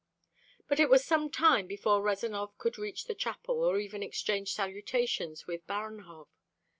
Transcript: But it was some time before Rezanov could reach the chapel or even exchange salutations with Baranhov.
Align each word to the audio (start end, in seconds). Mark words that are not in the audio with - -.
But 0.67 0.79
it 0.79 0.89
was 0.89 1.05
some 1.05 1.29
time 1.29 1.67
before 1.67 2.01
Rezanov 2.01 2.57
could 2.57 2.79
reach 2.79 3.05
the 3.05 3.13
chapel 3.13 3.61
or 3.63 3.77
even 3.77 4.01
exchange 4.01 4.51
salutations 4.51 5.45
with 5.45 5.67
Baranhov. 5.67 6.27